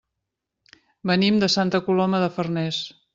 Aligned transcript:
Venim 1.11 1.37
de 1.43 1.49
Santa 1.57 1.83
Coloma 1.91 2.23
de 2.25 2.31
Farners. 2.39 2.81